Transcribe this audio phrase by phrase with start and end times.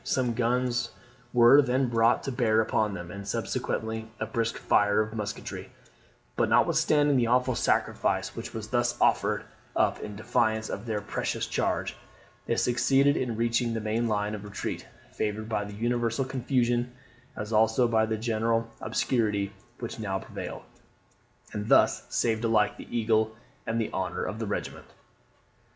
[0.03, 0.89] Some guns
[1.31, 5.69] were then brought to bear upon them, and subsequently a brisk fire of musketry;
[6.35, 9.43] but notwithstanding the awful sacrifice which was thus offered
[9.75, 11.95] up in defence of their precious charge,
[12.47, 16.93] they succeeded in reaching the main line of retreat, favoured by the universal confusion,
[17.35, 20.63] as also by the general obscurity which now prevailed;
[21.53, 23.35] and thus saved alike the eagle
[23.67, 24.85] and the honour of the regiment."